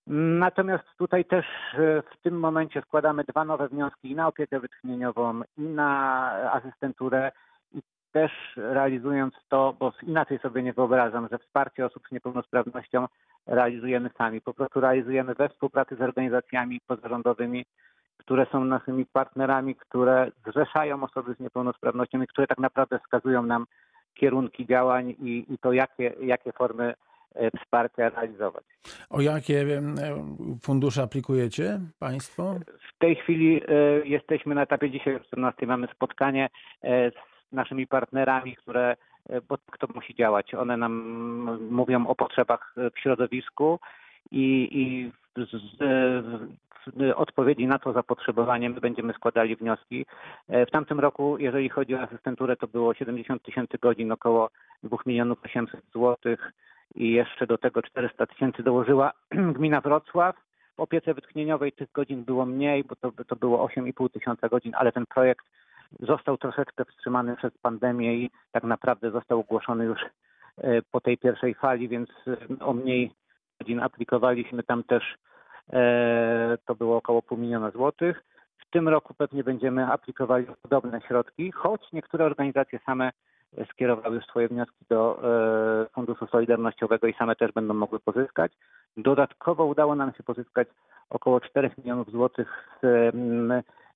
[0.07, 5.41] Natomiast tutaj też e, w tym momencie składamy dwa nowe wnioski i na opiekę wytchnieniową,
[5.57, 7.33] i na asystenturę.
[7.75, 7.83] I
[8.13, 13.07] też realizując to, bo inaczej sobie nie wyobrażam, że wsparcie osób z niepełnosprawnością
[13.47, 14.41] realizujemy sami.
[14.41, 17.65] Po prostu realizujemy we współpracy z organizacjami pozarządowymi,
[18.25, 23.67] które są naszymi partnerami, które zrzeszają osoby z niepełnosprawnością i które tak naprawdę wskazują nam
[24.15, 26.95] kierunki działań i, i to, jakie, jakie formy
[27.35, 28.65] e, wsparcia realizować.
[29.11, 29.97] O jakie em,
[30.63, 32.55] fundusze aplikujecie Państwo?
[32.95, 33.73] W tej chwili e,
[34.05, 36.49] jesteśmy na etapie dzisiaj o 14 mamy spotkanie
[36.83, 37.15] e, z
[37.53, 38.97] naszymi partnerami, które
[39.29, 40.55] e, bo tak to musi działać.
[40.55, 40.93] One nam
[41.71, 43.79] mówią o potrzebach e, w środowisku
[44.31, 45.51] i, i z,
[46.71, 46.72] w
[47.17, 50.07] odpowiedzi na to zapotrzebowanie my będziemy składali wnioski.
[50.49, 54.51] E, W tamtym roku, jeżeli chodzi o asystenturę, to było 70 tysięcy godzin, około
[54.83, 56.53] 2 milionów 800 złotych
[56.95, 59.13] i jeszcze do tego 400 tysięcy dołożyła
[59.57, 60.37] gmina Wrocław.
[60.77, 64.93] W opiece wytchnieniowej tych godzin było mniej, bo to, to było 8,5 tysiąca godzin, ale
[64.93, 65.47] ten projekt
[66.01, 70.01] został troszeczkę wstrzymany przez pandemię i tak naprawdę został ogłoszony już
[70.59, 73.11] e, po tej pierwszej fali, więc e, o mniej
[73.61, 75.17] godzin aplikowaliśmy tam też
[76.67, 78.25] to było około pół miliona złotych.
[78.59, 83.13] W tym roku pewnie będziemy aplikowali podobne środki, choć niektóre organizacje same
[83.59, 88.53] e, skierowały swoje wnioski do e, Funduszu Solidarnościowego i same też będą mogły pozyskać.
[88.97, 90.69] Dodatkowo udało nam się pozyskać
[91.11, 92.79] około 4 milionów złotych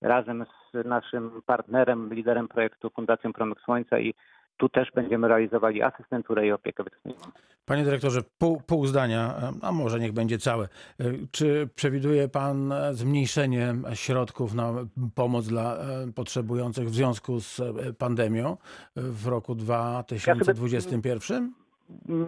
[0.00, 4.14] razem z naszym partnerem, liderem projektu Fundacją Promyk Słońca i
[4.56, 7.30] tu też będziemy realizowali asystenturę i opiekę wytchnieniową.
[7.66, 10.64] Panie dyrektorze, pół, pół zdania, a może niech będzie całe.
[10.64, 14.72] E, Czy przewiduje Pan zmniejszenie środków na
[15.14, 18.56] pomoc dla e, potrzebujących w związku z e, pandemią
[18.96, 21.52] w roku 2021?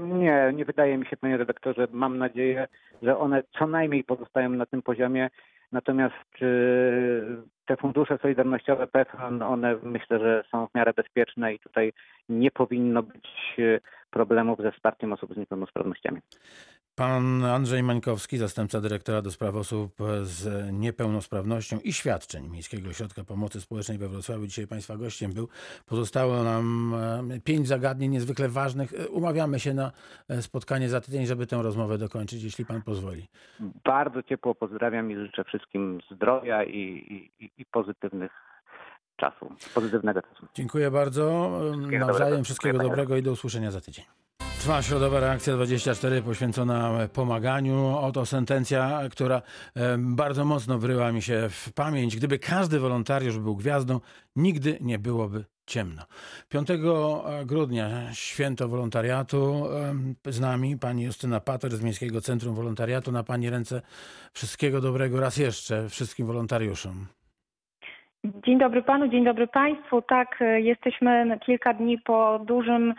[0.00, 1.88] Nie, nie wydaje mi się, panie redaktorze.
[1.92, 2.68] Mam nadzieję,
[3.02, 5.30] że one co najmniej pozostają na tym poziomie.
[5.72, 6.46] Natomiast e,
[7.68, 11.92] te fundusze solidarnościowe PFRON, one myślę, że są w miarę bezpieczne i tutaj
[12.28, 13.26] nie powinno być
[13.58, 16.20] e, problemów ze wsparciem osób z niepełnosprawnościami.
[16.98, 23.60] Pan Andrzej Mańkowski, zastępca dyrektora do spraw osób z niepełnosprawnością i świadczeń Miejskiego Ośrodka Pomocy
[23.60, 24.46] Społecznej we Wrocławiu.
[24.46, 25.48] Dzisiaj Państwa gościem był.
[25.86, 26.94] Pozostało nam
[27.30, 28.92] e, pięć zagadnień niezwykle ważnych.
[28.94, 29.92] E, Umawiamy się na
[30.28, 33.28] e, spotkanie za tydzień, żeby tę rozmowę dokończyć, jeśli Pan pozwoli.
[33.84, 36.80] Bardzo ciepło pozdrawiam i życzę wszystkim zdrowia i,
[37.40, 38.32] i, i pozytywnych
[39.16, 40.46] czasu, pozytywnego czasu.
[40.54, 41.50] Dziękuję bardzo.
[41.72, 42.44] Wszystkiego Nawzajem dobrego.
[42.44, 44.04] wszystkiego dobrego i do usłyszenia za tydzień.
[44.68, 47.96] Trwa środowa reakcja 24 poświęcona pomaganiu.
[47.96, 52.16] Oto sentencja, która e, bardzo mocno wryła mi się w pamięć.
[52.16, 54.00] Gdyby każdy wolontariusz był gwiazdą,
[54.36, 56.02] nigdy nie byłoby ciemno.
[56.48, 56.68] 5
[57.46, 59.64] grudnia święto wolontariatu.
[60.26, 63.12] E, Z nami pani Justyna Pater z Miejskiego Centrum Wolontariatu.
[63.12, 63.82] Na pani ręce
[64.32, 67.06] wszystkiego dobrego raz jeszcze wszystkim wolontariuszom.
[68.24, 70.02] Dzień dobry panu, dzień dobry państwu.
[70.02, 72.94] Tak, e, jesteśmy kilka dni po dużym e,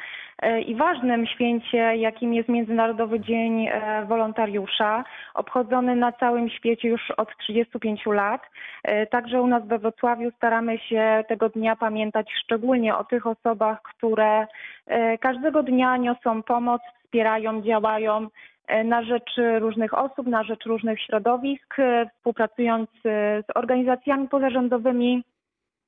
[0.65, 7.37] i ważnym święcie, jakim jest Międzynarodowy Dzień e, Wolontariusza, obchodzony na całym świecie już od
[7.37, 8.41] 35 lat.
[8.83, 13.81] E, Także u nas we Wrocławiu staramy się tego dnia pamiętać szczególnie o tych osobach,
[13.81, 14.47] które
[14.87, 18.27] e, każdego dnia niosą pomoc, wspierają, działają
[18.67, 25.23] e, na rzecz różnych osób, na rzecz różnych środowisk, e, współpracując e, z organizacjami pozarządowymi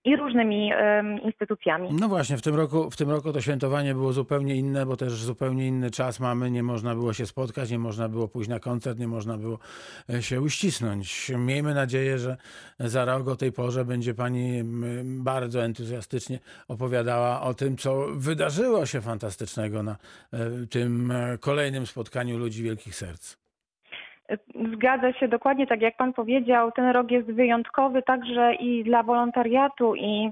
[0.05, 0.71] i różnymi
[1.23, 1.89] instytucjami.
[1.99, 5.13] No właśnie, w tym, roku, w tym roku to świętowanie było zupełnie inne, bo też
[5.13, 6.51] zupełnie inny czas mamy.
[6.51, 9.59] Nie można było się spotkać, nie można było pójść na koncert, nie można było
[10.09, 11.31] e, się uścisnąć.
[11.37, 12.37] Miejmy nadzieję, że
[12.79, 14.63] za rok o tej porze będzie pani
[15.03, 19.97] bardzo entuzjastycznie opowiadała o tym, co wydarzyło się fantastycznego na
[20.33, 23.40] e, tym e, kolejnym spotkaniu ludzi wielkich serc.
[24.73, 26.71] Zgadza się dokładnie tak, jak Pan powiedział.
[26.71, 30.31] Ten rok jest wyjątkowy także i dla wolontariatu, i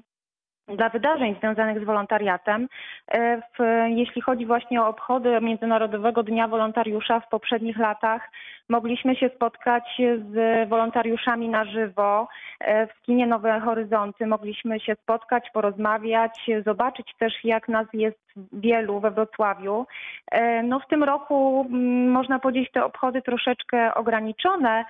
[0.68, 2.68] dla wydarzeń związanych z wolontariatem.
[3.08, 8.32] E, W, jeśli chodzi właśnie o obchody Międzynarodowego Dnia Wolontariusza w poprzednich latach,
[8.70, 12.28] mogliśmy się spotkać z wolontariuszami na żywo
[12.60, 14.28] e, w kinie Nowe Horyzonty.
[14.28, 19.86] Mogliśmy się spotkać, porozmawiać, zobaczyć też, jak nas jest wielu we Wrocławiu.
[20.32, 24.86] E, No w tym roku mm, można powiedzieć te obchody troszeczkę ograniczone,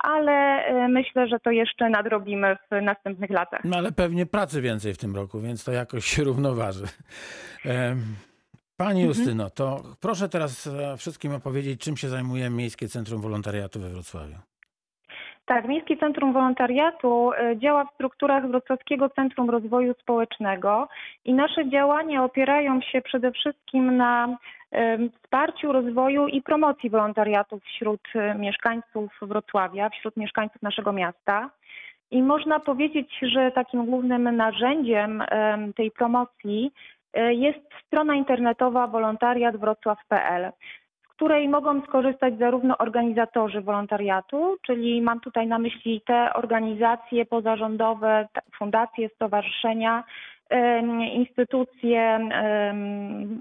[0.00, 3.60] ale e, myślę, że to jeszcze nadrobimy w następnych latach.
[3.64, 6.84] No ale pewnie pracy więcej w tym roku, więc to jakoś się równoważy.
[8.76, 13.88] Pani Justyno, to proszę teraz e, wszystkim opowiedzieć, czym się zajmuje Miejskie Centrum Wolontariatu we
[13.88, 14.51] Wrocławiu.
[15.46, 20.88] Tak, Miejskie Centrum Wolontariatu e, działa w strukturach Wrocławskiego Centrum Rozwoju Społecznego
[21.24, 24.36] i nasze działania opierają się przede wszystkim na
[24.70, 31.50] em, wsparciu rozwoju i promocji wolontariatu wśród e, mieszkańców Wrocławia, wśród mieszkańców naszego miasta.
[32.10, 36.72] I można powiedzieć, że takim głównym narzędziem em, tej promocji
[37.14, 40.52] e, jest strona internetowa wolontariatwrocław.pl
[41.14, 49.08] której mogą skorzystać zarówno organizatorzy wolontariatu, czyli mam tutaj na myśli te organizacje pozarządowe, fundacje,
[49.08, 50.04] stowarzyszenia,
[51.12, 52.28] instytucje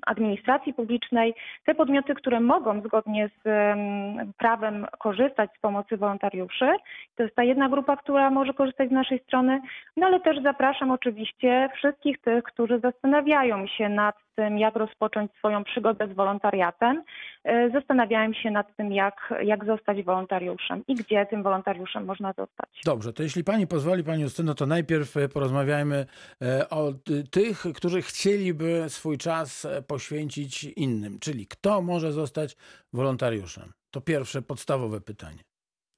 [0.08, 1.34] administracji publicznej,
[1.66, 6.70] te podmioty, które mogą zgodnie z em, prawem korzystać z pomocy wolontariuszy.
[7.16, 9.62] To jest ta jedna grupa, która może korzystać z naszej strony,
[9.98, 15.64] no ale też zapraszam oczywiście wszystkich tych, którzy zastanawiają się nad tym, jak rozpocząć swoją
[15.64, 17.04] przygodę z wolontariatem,
[17.44, 22.70] e, zastanawiają się nad tym, jak, jak zostać wolontariuszem i gdzie tym wolontariuszem można zostać.
[22.86, 26.06] Dobrze, to jeśli pani pozwoli, pani Justyno, to najpierw e, porozmawiajmy
[26.42, 32.58] e, o ty- tych, którzy chcieliby swój czas poświęcić innym, czyli kto może zostać
[32.94, 33.74] wolontariuszem.
[33.92, 35.40] To pierwsze podstawowe pytanie.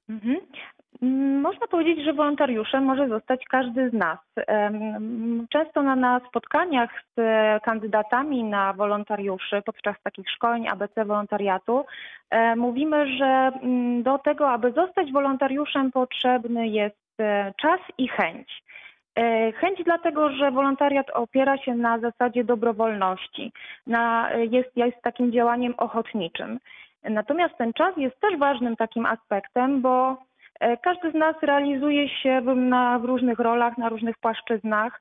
[0.08, 0.36] Mhm.
[1.04, 4.18] Mm, Można powiedzieć, że wolontariuszem może zostać każdy z nas.
[5.50, 11.84] Często na, na spotkaniach z e, kandydatami na wolontariuszy podczas takich szkoleń ABC wolontariatu
[12.30, 18.64] e, mówimy, że mm, do tego, aby zostać wolontariuszem potrzebny jest e, czas i chęć.
[19.54, 23.52] Chęć dlatego, że wolontariat opiera się na zasadzie dobrowolności,
[23.86, 26.58] na, jest, jest takim działaniem ochotniczym.
[27.04, 30.16] Natomiast ten czas jest też ważnym takim aspektem, bo
[30.82, 35.00] każdy z nas realizuje się w, na, w różnych rolach, na różnych płaszczyznach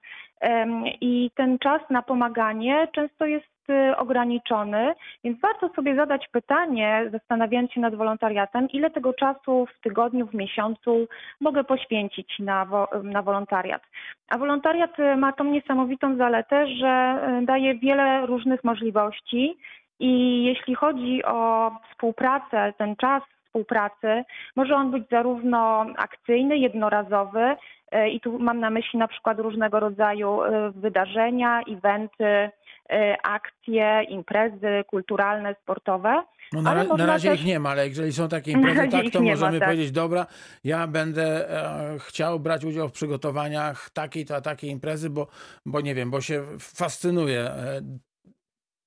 [1.02, 7.71] i ten czas na pomaganie często jest e, ograniczony, więc warto sobie zadać pytanie, zastanawiając
[7.71, 11.08] się nad wolontariatem, ile tego czasu w tygodniu, w miesiącu
[11.41, 13.82] mogę poświęcić na, wo, na wolontariat.
[14.30, 19.58] A wolontariat e, ma tą niesamowitą zaletę, że e, daje wiele różnych możliwości
[19.99, 23.23] i jeśli chodzi o współpracę, ten czas
[23.54, 24.24] współpracy,
[24.56, 27.56] może on być zarówno akcyjny, jednorazowy
[27.92, 32.50] e, i tu mam na myśli na przykład różnego rodzaju e, wydarzenia, eventy,
[32.89, 36.24] e, akcje, imprezy kulturalne, sportowe.
[36.54, 39.20] No na, na razie też- ich nie ma, ale jeżeli są takie imprezy, tak, to
[39.20, 39.68] nie ma, możemy tak.
[39.70, 40.26] powiedzieć, dobra,
[40.63, 45.28] ja będę e, chciał brać udział w przygotowaniach takiej to a takiej imprezy, bo,
[45.66, 47.82] bo nie wiem, bo się fascynuję e,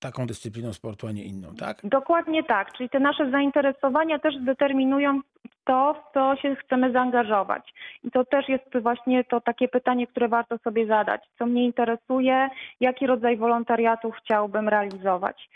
[0.00, 1.80] taką dyscypliną sportu, a nie inną, tak?
[1.84, 5.20] Dokładnie tak, czyli te nasze zainteresowania też determinują
[5.64, 7.74] to, w co się chcemy zaangażować.
[8.04, 11.22] I to też jest właśnie to takie pytanie, które warto sobie zadać.
[11.38, 12.48] Co mnie interesuje,
[12.80, 15.48] jaki rodzaj wolontariatu chciałbym realizować.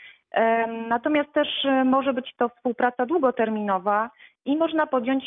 [0.89, 4.11] Natomiast też e, może być to współpraca długoterminowa
[4.45, 5.25] i można podjąć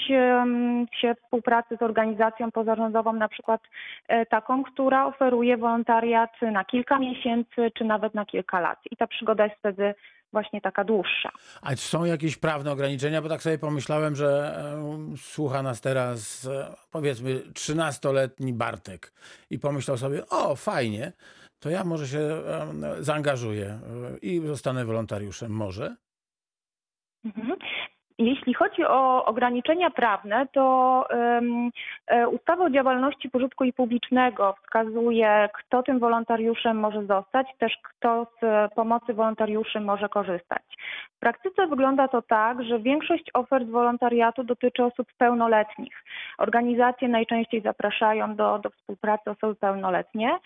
[1.02, 3.62] się współpracy z organizacją pozarządową, na przykład
[4.08, 8.80] e, taką, która oferuje wolontariat na kilka miesięcy czy nawet na kilka lat.
[8.91, 9.95] I ta przygoda jest wtedy
[10.32, 11.32] właśnie taka dłuższa.
[11.62, 13.21] A są jakieś prawne ograniczenia?
[13.21, 14.56] Bo tak sobie pomyślałem, że
[15.17, 19.13] słucha nas teraz e, powiedzmy 13-letni Bartek
[19.49, 21.12] i pomyślał sobie, o fajnie,
[21.60, 22.19] to ja może się
[22.99, 23.80] zaangażuję e,
[24.21, 25.52] i zostanę wolontariuszem.
[25.52, 25.95] Może?
[27.26, 27.56] Mhm.
[28.17, 31.69] Jeśli chodzi o ograniczenia prawne, to um,
[32.32, 38.73] ustawa o działalności pożytku i publicznego wskazuje, kto tym wolontariuszem może zostać, też kto z
[38.73, 40.63] pomocy wolontariuszy może korzystać.
[41.15, 46.04] W praktyce wygląda to tak, że większość ofert wolontariatu dotyczy osób pełnoletnich.
[46.38, 50.38] Organizacje najczęściej zapraszają do, do współpracy osoby pełnoletnie.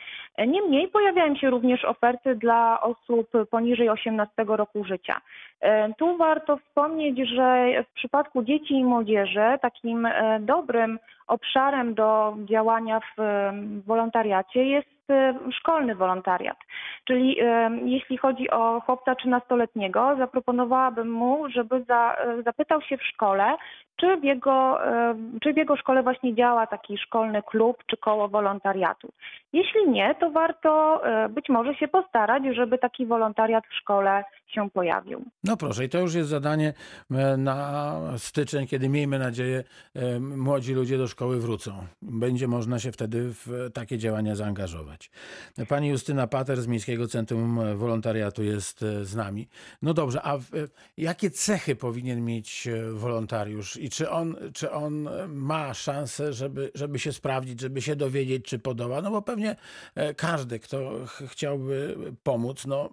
[0.48, 5.22] Niemniej pojawiają się również oferty dla osób poniżej 18 roku życia.
[5.62, 7.57] E, tu warto wspomnieć, że
[7.90, 13.22] w przypadku dzieci i młodzieży takim e, dobrym obszarem do działania w
[13.86, 16.58] wolontariacie jest e, szkolny wolontariat.
[17.08, 17.38] Czyli
[17.86, 23.56] jeśli chodzi o chłopca 13-letniego, zaproponowałabym mu, żeby za, zapytał się w szkole,
[23.98, 24.80] czy w, jego,
[25.42, 29.10] czy w jego szkole właśnie działa taki szkolny klub czy koło wolontariatu.
[29.54, 35.26] Jeśli nie, to warto być może się postarać, żeby taki wolontariat w szkole się pojawił.
[35.44, 36.74] No proszę, i to już jest zadanie
[37.12, 39.64] e, na styczeń, kiedy miejmy nadzieję
[39.96, 41.72] e, młodzi ludzie do szkoły wrócą.
[42.02, 45.12] Będzie można się wtedy w takie działania zaangażować.
[45.70, 49.48] Pani Justyna Pater z Miejskiego Centrum Wolontariatu jest e, z nami.
[49.82, 50.38] No dobrze, a
[50.98, 57.14] jakie cechy powinien mieć wolontariusz i czy on, czy on ma szansę, żeby, żeby się
[57.14, 59.02] sprawdzić, żeby się dowiedzieć, czy podoba?
[59.02, 59.56] No bo pewnie
[60.18, 60.92] każdy, kto
[61.28, 62.90] chciałby pomóc, no,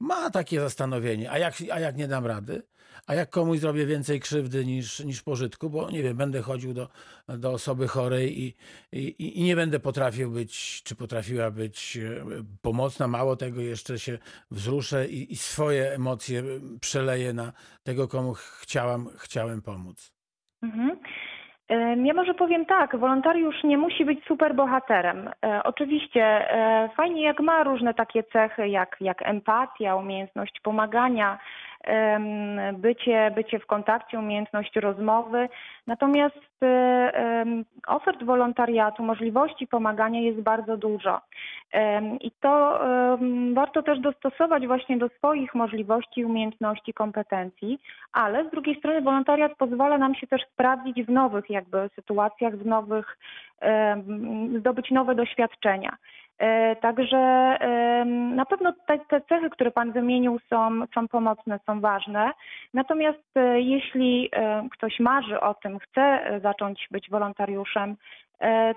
[0.00, 1.30] ma takie zastanowienie.
[1.30, 2.62] A jak, a jak nie dam rady?
[3.06, 6.88] A jak komuś zrobię więcej krzywdy niż, niż pożytku, bo nie wiem, będę chodził do,
[7.28, 8.54] do osoby chorej i,
[8.92, 12.24] i, i nie będę potrafił być, czy potrafiła być e,
[12.62, 13.08] pomocna.
[13.08, 14.18] Mało tego, jeszcze się
[14.50, 16.42] wzruszę i, i swoje emocje
[16.80, 17.52] przeleję na
[17.82, 20.13] tego, komu chciałam, chciałem pomóc.
[20.64, 20.96] Mhm.
[22.04, 25.30] Ja może powiem tak, wolontariusz nie musi być super bohaterem.
[25.44, 31.38] E, oczywiście e, fajnie jak ma różne takie cechy jak, jak empatia, umiejętność pomagania,
[32.72, 35.48] bycie, bycie w kontakcie, umiejętność rozmowy.
[35.86, 37.44] Natomiast e,
[37.86, 41.20] ofert wolontariatu, możliwości pomagania jest bardzo dużo.
[42.20, 42.80] I to
[43.54, 47.78] warto też dostosować właśnie do swoich możliwości, umiejętności, kompetencji,
[48.12, 52.66] ale z drugiej strony wolontariat pozwala nam się też sprawdzić w nowych jakby sytuacjach, w
[52.66, 53.18] nowych,
[54.58, 55.96] zdobyć nowe doświadczenia.
[56.38, 57.16] E, także
[58.34, 62.30] na pewno te, te, cechy, które Pan wymienił, są, są pomocne, są ważne.
[62.74, 67.96] Natomiast e, jeśli e, ktoś marzy o tym, chce zacząć być wolontariuszem,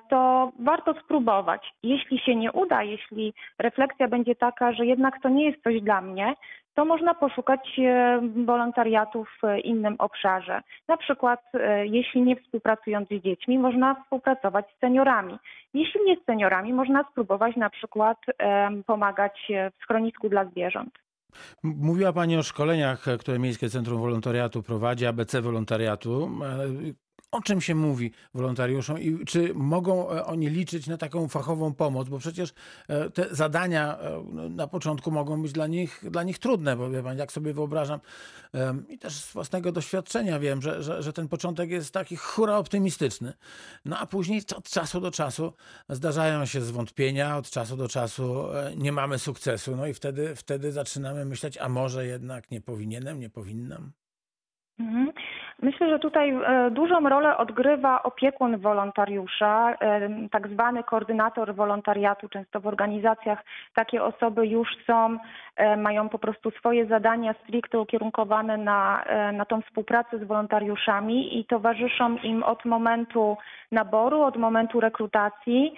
[0.10, 1.74] to warto spróbować.
[1.84, 6.02] Jeśli się nie uda, jeśli refleksja będzie taka, że jednak to nie jest coś dla
[6.02, 6.36] mnie,
[6.78, 10.62] to można poszukać e, wolontariatu w innym obszarze.
[10.88, 15.38] Na przykład, e, jeśli nie współpracując z dziećmi, można współpracować z seniorami.
[15.74, 18.18] Jeśli nie z seniorami, można spróbować na przykład
[18.86, 20.94] pomagać w schronisku dla zwierząt.
[21.64, 26.30] Mówiła Pani o szkoleniach, które Miejskie Centrum Wolontariatu prowadzi, ABC Wolontariatu.
[27.32, 32.10] O czym się mówi wolontariuszom i czy mogą e, oni liczyć na taką fachową pomoc,
[32.10, 32.54] bo przecież
[32.88, 36.90] e, te zadania e, no, na początku mogą być dla nich, dla nich trudne, bo
[36.90, 38.00] wie pan, jak sobie wyobrażam
[38.90, 43.34] i też z własnego doświadczenia wiem, że, że, że ten początek jest taki hura optymistyczny,
[43.86, 45.54] no a później od czasu do czasu
[45.90, 48.46] zdarzają się zwątpienia, od czasu do czasu
[48.78, 53.30] nie mamy sukcesu, no i wtedy, wtedy zaczynamy myśleć, a może jednak nie powinienem, nie
[53.30, 53.92] powinnam.
[54.80, 55.12] Mhm.
[55.62, 62.30] Myślę, że tutaj e, dużą rolę odgrywa opiekun wolontariusza, e, tak zwany koordynator wolontariatu.
[62.30, 63.44] Często w organizacjach
[63.76, 65.18] takie osoby już są,
[65.56, 71.46] e, mają po prostu swoje zadania stricte ukierunkowane na, na tą współpracę z wolontariuszami i
[71.46, 73.38] towarzyszą im od momentu
[73.72, 75.74] naboru, od momentu rekrutacji,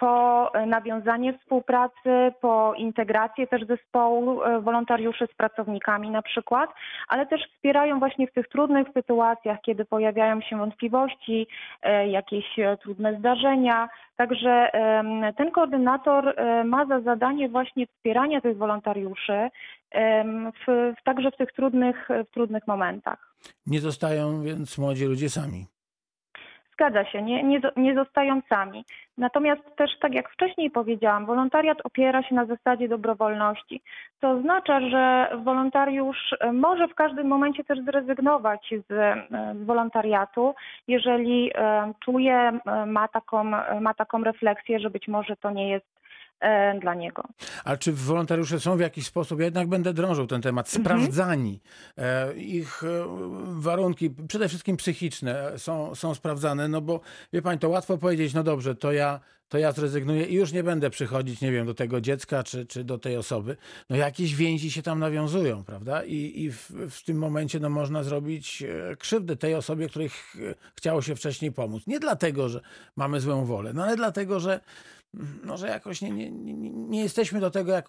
[0.00, 6.70] po nawiązanie współpracy, po integrację też zespołu wolontariuszy z pracownikami na przykład,
[7.08, 11.46] ale też wspierają właśnie w tych trudnych trudnych sytuacjach, kiedy pojawiają się wątpliwości,
[11.82, 13.88] e, jakieś e, trudne zdarzenia.
[14.16, 14.70] Także
[15.36, 19.50] ten koordynator e, ma za zadanie właśnie wspierania tych wolontariuszy,
[20.66, 23.34] w, także w tych trudnych, w trudnych momentach.
[23.66, 25.66] Nie zostają więc młodzi ludzie sami.
[26.80, 28.84] Zgadza się, nie, nie, nie zostają sami.
[29.18, 33.82] Natomiast też, tak jak wcześniej powiedziałam, wolontariat opiera się na zasadzie dobrowolności.
[34.20, 39.18] To oznacza, że wolontariusz może w każdym momencie też zrezygnować z,
[39.56, 40.54] z wolontariatu,
[40.88, 42.34] jeżeli e, czuje,
[42.66, 43.44] e, ma taką,
[43.80, 45.99] ma taką refleksję, że być może to nie jest E,
[46.80, 47.22] dla niego.
[47.64, 50.84] A czy wolontariusze są w jakiś sposób, ja jednak będę drążył ten temat, mhm.
[50.84, 51.60] sprawdzani?
[51.96, 52.38] Mhm.
[52.38, 53.04] Ich e,
[53.44, 57.00] warunki, przede wszystkim psychiczne, są, są sprawdzane, no bo
[57.32, 59.20] wie pani, to łatwo powiedzieć, no dobrze, to ja
[59.50, 62.84] to ja zrezygnuję i już nie będę przychodzić, nie wiem, do tego dziecka czy, czy
[62.84, 63.56] do tej osoby.
[63.90, 66.04] No jakieś więzi się tam nawiązują, prawda?
[66.04, 70.36] I, i w, w tym momencie no, można zrobić e, krzywdę tej osobie, której ch
[70.76, 71.86] chciało się wcześniej pomóc.
[71.86, 72.60] Nie dlatego, że
[72.96, 74.60] mamy złą wolę, no ale dlatego, że
[75.44, 77.88] no, że jakoś nie, nie, nie, jesteśmy do tego jak,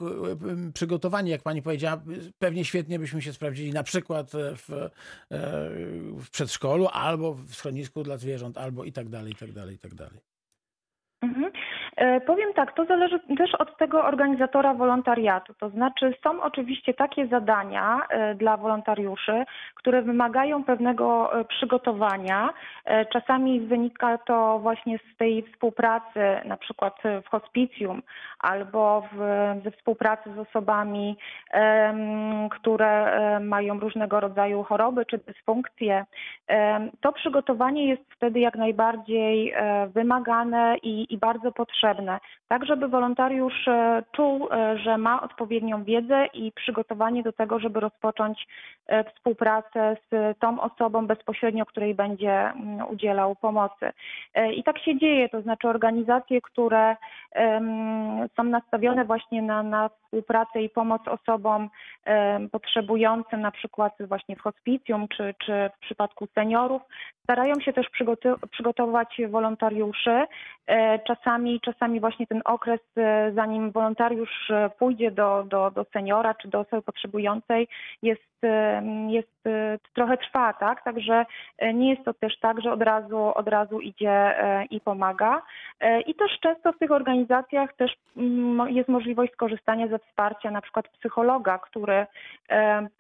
[0.74, 2.04] przygotowani, jak pani powiedziała.
[2.40, 4.90] Pewnie świetnie byśmy się sprawdzili na przykład w, e,
[6.20, 9.80] w przedszkolu albo w schronisku dla zwierząt, albo i tak dalej, i tak dalej, i
[9.80, 10.31] tak dalej.
[12.02, 15.54] E, Powiem tak, to zależy też od tego organizatora wolontariatu.
[15.54, 19.46] To znaczy, są oczywiście takie zadania e, dla wolontariuszy,
[19.76, 22.50] które wymagają pewnego e, przygotowania.
[23.14, 26.94] Czasami wynika to właśnie z tej współpracy, na przykład
[27.26, 28.02] w hospicjum
[28.40, 29.18] albo w,
[29.64, 31.18] ze współpracy z osobami,
[32.52, 36.06] które mają różnego rodzaju choroby czy dysfunkcje.
[37.02, 39.54] To przygotowanie jest wtedy jak najbardziej
[39.94, 41.91] wymagane i, i bardzo potrzebne,
[42.48, 47.80] tak żeby wolontariusz e, czuł, e, że ma odpowiednią wiedzę i przygotowanie do tego, żeby
[47.80, 48.48] rozpocząć
[48.88, 53.92] e, współpracę z tą osobą bezpośrednio, której będzie mm, udzielał pomocy.
[54.56, 56.96] I tak się dzieje, to znaczy organizacje, które
[58.38, 61.70] są nastawione właśnie na, na współpracę i pomoc osobom
[62.52, 66.82] potrzebującym, na przykład właśnie w hospicjum czy, czy w przypadku seniorów,
[67.32, 67.88] starają się też
[68.52, 70.26] przygotować wolontariuszy.
[70.68, 76.34] E, Czasami, czasami właśnie ten okres, e, zanim wolontariusz e, pójdzie do, do, do seniora
[76.34, 77.68] czy do osoby potrzebującej,
[78.02, 78.22] jest,
[79.08, 79.44] jest
[79.94, 80.84] trochę trwa, tak?
[80.84, 81.26] Także
[81.74, 84.36] nie jest to też tak, że od razu, od razu idzie
[84.70, 85.42] i pomaga.
[86.08, 90.88] I też często w tych organizacjach też mm, jest możliwość skorzystania ze wsparcia na przykład
[90.88, 92.06] psychologa, który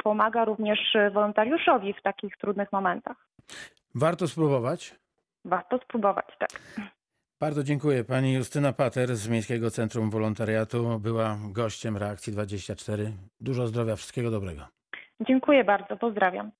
[0.03, 3.17] pomaga również wolontariuszowi w takich trudnych momentach.
[3.95, 4.95] Warto spróbować.
[5.45, 6.49] Warto spróbować, tak.
[7.39, 8.03] Bardzo dziękuję.
[8.03, 13.13] Pani Justyna Pater z Miejskiego Centrum Wolontariatu była gościem Reakcji 24.
[13.39, 14.67] Dużo zdrowia, wszystkiego dobrego.
[15.27, 16.51] Dziękuję bardzo, pozdrawiam.